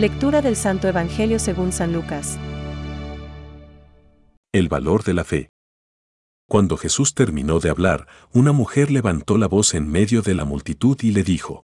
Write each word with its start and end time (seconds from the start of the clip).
Lectura 0.00 0.40
del 0.40 0.56
Santo 0.56 0.88
Evangelio 0.88 1.38
según 1.38 1.72
San 1.72 1.92
Lucas. 1.92 2.38
El 4.50 4.70
valor 4.70 5.04
de 5.04 5.12
la 5.12 5.24
fe. 5.24 5.50
Cuando 6.48 6.78
Jesús 6.78 7.12
terminó 7.12 7.60
de 7.60 7.68
hablar, 7.68 8.08
una 8.32 8.52
mujer 8.52 8.90
levantó 8.90 9.36
la 9.36 9.46
voz 9.46 9.74
en 9.74 9.90
medio 9.90 10.22
de 10.22 10.32
la 10.32 10.46
multitud 10.46 10.96
y 11.02 11.10
le 11.10 11.22
dijo, 11.22 11.66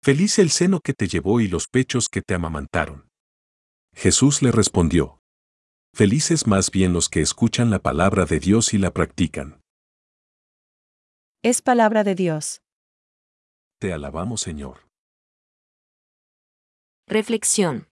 Feliz 0.00 0.38
el 0.38 0.50
seno 0.50 0.78
que 0.78 0.94
te 0.94 1.08
llevó 1.08 1.40
y 1.40 1.48
los 1.48 1.66
pechos 1.66 2.08
que 2.08 2.22
te 2.22 2.34
amamantaron. 2.34 3.08
Jesús 3.96 4.42
le 4.42 4.52
respondió, 4.52 5.18
Felices 5.92 6.46
más 6.46 6.70
bien 6.70 6.92
los 6.92 7.08
que 7.08 7.20
escuchan 7.20 7.70
la 7.70 7.80
palabra 7.80 8.26
de 8.26 8.38
Dios 8.38 8.74
y 8.74 8.78
la 8.78 8.92
practican. 8.92 9.60
Es 11.42 11.62
palabra 11.62 12.04
de 12.04 12.14
Dios. 12.14 12.62
Te 13.80 13.92
alabamos 13.92 14.40
Señor. 14.40 14.85
Reflexión. 17.08 17.86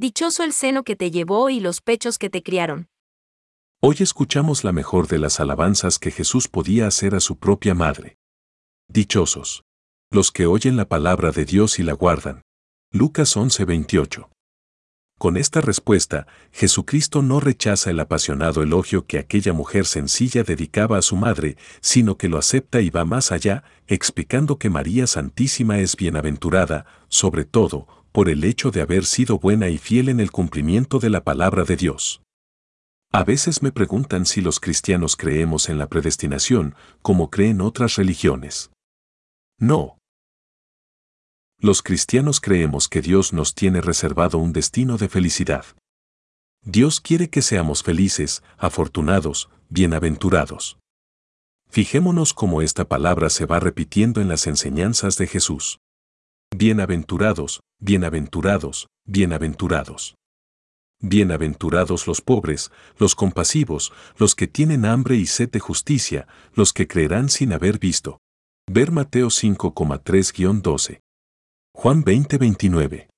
Dichoso 0.00 0.44
el 0.44 0.54
seno 0.54 0.82
que 0.82 0.96
te 0.96 1.10
llevó 1.10 1.50
y 1.50 1.60
los 1.60 1.82
pechos 1.82 2.16
que 2.16 2.30
te 2.30 2.42
criaron. 2.42 2.88
Hoy 3.82 3.96
escuchamos 4.00 4.64
la 4.64 4.72
mejor 4.72 5.08
de 5.08 5.18
las 5.18 5.40
alabanzas 5.40 5.98
que 5.98 6.10
Jesús 6.10 6.48
podía 6.48 6.86
hacer 6.86 7.14
a 7.14 7.20
su 7.20 7.36
propia 7.36 7.74
madre. 7.74 8.16
Dichosos. 8.88 9.64
Los 10.10 10.32
que 10.32 10.46
oyen 10.46 10.78
la 10.78 10.88
palabra 10.88 11.32
de 11.32 11.44
Dios 11.44 11.78
y 11.78 11.82
la 11.82 11.92
guardan. 11.92 12.40
Lucas 12.90 13.36
11:28. 13.36 14.30
Con 15.18 15.36
esta 15.36 15.60
respuesta, 15.60 16.26
Jesucristo 16.50 17.20
no 17.20 17.40
rechaza 17.40 17.90
el 17.90 18.00
apasionado 18.00 18.62
elogio 18.62 19.04
que 19.04 19.18
aquella 19.18 19.52
mujer 19.52 19.84
sencilla 19.84 20.44
dedicaba 20.44 20.96
a 20.96 21.02
su 21.02 21.14
madre, 21.14 21.58
sino 21.82 22.16
que 22.16 22.30
lo 22.30 22.38
acepta 22.38 22.80
y 22.80 22.88
va 22.88 23.04
más 23.04 23.32
allá, 23.32 23.64
explicando 23.86 24.58
que 24.58 24.70
María 24.70 25.06
Santísima 25.06 25.78
es 25.78 25.94
bienaventurada, 25.94 26.86
sobre 27.10 27.44
todo, 27.44 27.99
por 28.12 28.28
el 28.28 28.44
hecho 28.44 28.70
de 28.70 28.80
haber 28.80 29.04
sido 29.04 29.38
buena 29.38 29.68
y 29.68 29.78
fiel 29.78 30.08
en 30.08 30.20
el 30.20 30.30
cumplimiento 30.30 30.98
de 30.98 31.10
la 31.10 31.22
palabra 31.22 31.64
de 31.64 31.76
Dios. 31.76 32.22
A 33.12 33.24
veces 33.24 33.62
me 33.62 33.72
preguntan 33.72 34.24
si 34.24 34.40
los 34.40 34.60
cristianos 34.60 35.16
creemos 35.16 35.68
en 35.68 35.78
la 35.78 35.88
predestinación, 35.88 36.76
como 37.02 37.28
creen 37.28 37.60
otras 37.60 37.96
religiones. 37.96 38.70
No. 39.58 39.98
Los 41.58 41.82
cristianos 41.82 42.40
creemos 42.40 42.88
que 42.88 43.02
Dios 43.02 43.32
nos 43.32 43.54
tiene 43.54 43.80
reservado 43.80 44.38
un 44.38 44.52
destino 44.52 44.96
de 44.96 45.08
felicidad. 45.08 45.64
Dios 46.62 47.00
quiere 47.00 47.30
que 47.30 47.42
seamos 47.42 47.82
felices, 47.82 48.42
afortunados, 48.58 49.50
bienaventurados. 49.68 50.78
Fijémonos 51.68 52.34
cómo 52.34 52.62
esta 52.62 52.86
palabra 52.86 53.30
se 53.30 53.46
va 53.46 53.60
repitiendo 53.60 54.20
en 54.20 54.28
las 54.28 54.46
enseñanzas 54.46 55.16
de 55.18 55.26
Jesús. 55.26 55.78
Bienaventurados, 56.52 57.60
bienaventurados, 57.78 58.88
bienaventurados. 59.06 60.16
Bienaventurados 61.00 62.08
los 62.08 62.20
pobres, 62.20 62.72
los 62.98 63.14
compasivos, 63.14 63.92
los 64.18 64.34
que 64.34 64.48
tienen 64.48 64.84
hambre 64.84 65.14
y 65.14 65.26
sed 65.26 65.48
de 65.50 65.60
justicia, 65.60 66.26
los 66.52 66.72
que 66.72 66.88
creerán 66.88 67.28
sin 67.28 67.52
haber 67.52 67.78
visto. 67.78 68.18
Ver 68.68 68.90
Mateo 68.90 69.28
5,3-12. 69.28 70.98
Juan 71.72 72.04
20:29. 72.04 73.09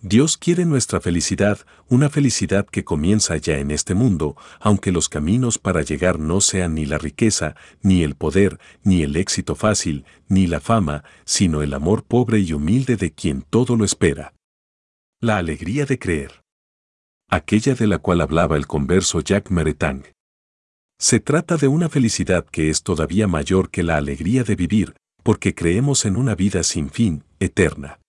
Dios 0.00 0.36
quiere 0.36 0.64
nuestra 0.64 1.00
felicidad, 1.00 1.58
una 1.88 2.08
felicidad 2.08 2.66
que 2.66 2.84
comienza 2.84 3.36
ya 3.36 3.58
en 3.58 3.72
este 3.72 3.94
mundo, 3.94 4.36
aunque 4.60 4.92
los 4.92 5.08
caminos 5.08 5.58
para 5.58 5.82
llegar 5.82 6.20
no 6.20 6.40
sean 6.40 6.74
ni 6.74 6.86
la 6.86 6.98
riqueza, 6.98 7.56
ni 7.82 8.04
el 8.04 8.14
poder, 8.14 8.60
ni 8.84 9.02
el 9.02 9.16
éxito 9.16 9.56
fácil, 9.56 10.04
ni 10.28 10.46
la 10.46 10.60
fama, 10.60 11.02
sino 11.24 11.62
el 11.62 11.74
amor 11.74 12.04
pobre 12.04 12.38
y 12.38 12.52
humilde 12.52 12.96
de 12.96 13.12
quien 13.12 13.42
todo 13.42 13.74
lo 13.74 13.84
espera. 13.84 14.34
La 15.20 15.38
alegría 15.38 15.84
de 15.84 15.98
creer 15.98 16.42
aquella 17.30 17.74
de 17.74 17.86
la 17.86 17.98
cual 17.98 18.20
hablaba 18.20 18.56
el 18.56 18.66
converso 18.66 19.20
Jacques 19.20 19.50
Meretang. 19.50 20.04
Se 20.98 21.20
trata 21.20 21.56
de 21.56 21.68
una 21.68 21.88
felicidad 21.88 22.46
que 22.46 22.70
es 22.70 22.82
todavía 22.82 23.26
mayor 23.26 23.70
que 23.70 23.82
la 23.82 23.96
alegría 23.96 24.44
de 24.44 24.56
vivir, 24.56 24.94
porque 25.22 25.54
creemos 25.54 26.04
en 26.06 26.16
una 26.16 26.34
vida 26.34 26.62
sin 26.62 26.88
fin, 26.88 27.24
eterna. 27.38 28.00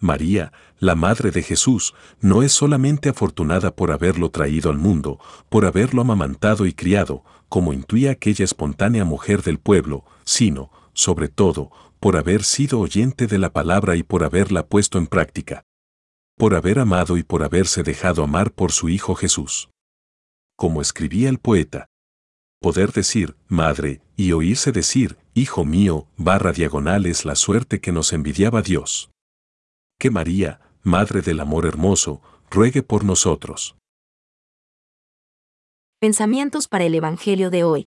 María, 0.00 0.52
la 0.78 0.94
Madre 0.94 1.30
de 1.30 1.42
Jesús, 1.42 1.94
no 2.20 2.42
es 2.42 2.52
solamente 2.52 3.08
afortunada 3.08 3.74
por 3.76 3.92
haberlo 3.92 4.30
traído 4.30 4.70
al 4.70 4.78
mundo, 4.78 5.20
por 5.48 5.64
haberlo 5.66 6.02
amamantado 6.02 6.66
y 6.66 6.72
criado, 6.72 7.22
como 7.48 7.72
intuía 7.72 8.10
aquella 8.10 8.44
espontánea 8.44 9.04
mujer 9.04 9.42
del 9.42 9.58
pueblo, 9.58 10.04
sino, 10.24 10.70
sobre 10.92 11.28
todo, 11.28 11.70
por 12.00 12.16
haber 12.16 12.42
sido 12.42 12.80
oyente 12.80 13.26
de 13.26 13.38
la 13.38 13.52
palabra 13.52 13.96
y 13.96 14.02
por 14.02 14.24
haberla 14.24 14.66
puesto 14.66 14.98
en 14.98 15.06
práctica 15.06 15.64
por 16.40 16.54
haber 16.54 16.78
amado 16.78 17.18
y 17.18 17.22
por 17.22 17.42
haberse 17.42 17.82
dejado 17.82 18.22
amar 18.22 18.50
por 18.50 18.72
su 18.72 18.88
Hijo 18.88 19.14
Jesús. 19.14 19.68
Como 20.56 20.80
escribía 20.80 21.28
el 21.28 21.38
poeta, 21.38 21.90
poder 22.62 22.92
decir, 22.92 23.36
Madre, 23.46 24.00
y 24.16 24.32
oírse 24.32 24.72
decir, 24.72 25.18
Hijo 25.34 25.66
mío, 25.66 26.08
barra 26.16 26.52
diagonal 26.52 27.04
es 27.04 27.26
la 27.26 27.34
suerte 27.34 27.82
que 27.82 27.92
nos 27.92 28.14
envidiaba 28.14 28.62
Dios. 28.62 29.10
Que 30.00 30.10
María, 30.10 30.62
Madre 30.82 31.20
del 31.20 31.40
Amor 31.40 31.66
Hermoso, 31.66 32.22
ruegue 32.50 32.82
por 32.82 33.04
nosotros. 33.04 33.76
Pensamientos 36.00 36.68
para 36.68 36.84
el 36.84 36.94
Evangelio 36.94 37.50
de 37.50 37.64
hoy. 37.64 37.86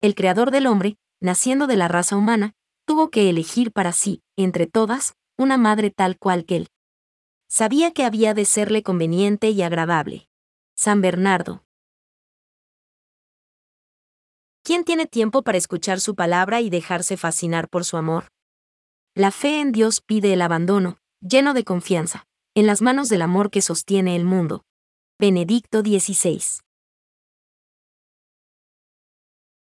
El 0.00 0.16
Creador 0.16 0.50
del 0.50 0.66
hombre, 0.66 0.96
naciendo 1.20 1.68
de 1.68 1.76
la 1.76 1.86
raza 1.86 2.16
humana, 2.16 2.54
tuvo 2.84 3.10
que 3.10 3.30
elegir 3.30 3.70
para 3.70 3.92
sí, 3.92 4.24
entre 4.36 4.66
todas, 4.66 5.14
una 5.38 5.56
madre 5.56 5.92
tal 5.92 6.18
cual 6.18 6.44
que 6.44 6.56
él. 6.56 6.68
Sabía 7.48 7.92
que 7.92 8.04
había 8.04 8.34
de 8.34 8.44
serle 8.44 8.82
conveniente 8.82 9.50
y 9.50 9.62
agradable. 9.62 10.28
San 10.76 11.00
Bernardo. 11.00 11.62
¿Quién 14.64 14.82
tiene 14.82 15.06
tiempo 15.06 15.42
para 15.42 15.58
escuchar 15.58 16.00
su 16.00 16.16
palabra 16.16 16.60
y 16.60 16.70
dejarse 16.70 17.16
fascinar 17.16 17.68
por 17.68 17.84
su 17.84 17.96
amor? 17.96 18.32
La 19.18 19.30
fe 19.30 19.62
en 19.62 19.72
Dios 19.72 20.02
pide 20.02 20.34
el 20.34 20.42
abandono, 20.42 20.98
lleno 21.22 21.54
de 21.54 21.64
confianza, 21.64 22.26
en 22.54 22.66
las 22.66 22.82
manos 22.82 23.08
del 23.08 23.22
amor 23.22 23.50
que 23.50 23.62
sostiene 23.62 24.14
el 24.14 24.26
mundo. 24.26 24.66
Benedicto 25.18 25.80
XVI. 25.80 26.42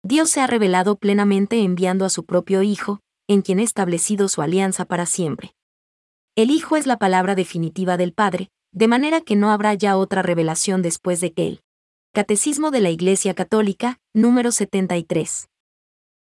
Dios 0.02 0.30
se 0.30 0.40
ha 0.40 0.48
revelado 0.48 0.96
plenamente 0.96 1.62
enviando 1.62 2.04
a 2.04 2.10
su 2.10 2.24
propio 2.24 2.62
Hijo, 2.62 2.98
en 3.28 3.42
quien 3.42 3.60
ha 3.60 3.62
establecido 3.62 4.26
su 4.26 4.42
alianza 4.42 4.86
para 4.86 5.06
siempre. 5.06 5.54
El 6.34 6.50
Hijo 6.50 6.74
es 6.74 6.88
la 6.88 6.98
palabra 6.98 7.36
definitiva 7.36 7.96
del 7.96 8.12
Padre, 8.12 8.50
de 8.72 8.88
manera 8.88 9.20
que 9.20 9.36
no 9.36 9.52
habrá 9.52 9.72
ya 9.74 9.96
otra 9.96 10.22
revelación 10.22 10.82
después 10.82 11.20
de 11.20 11.32
él. 11.36 11.60
Catecismo 12.12 12.72
de 12.72 12.80
la 12.80 12.90
Iglesia 12.90 13.34
Católica, 13.34 14.00
número 14.12 14.50
73. 14.50 15.48